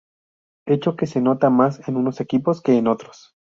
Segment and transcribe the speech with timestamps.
[0.65, 3.35] Hecho que se nota más en unos equipos que en otros.